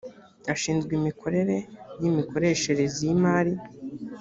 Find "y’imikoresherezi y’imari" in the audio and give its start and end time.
2.01-3.53